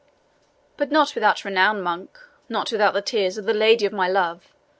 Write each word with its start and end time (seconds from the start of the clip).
"But 0.77 0.89
not 0.91 1.13
without 1.13 1.45
renown, 1.45 1.79
monk 1.79 2.19
not 2.49 2.71
without 2.71 2.95
the 2.95 3.03
tears 3.03 3.37
of 3.37 3.45
the 3.45 3.53
lady 3.53 3.85
of 3.85 3.93
my 3.93 4.07
love! 4.07 4.51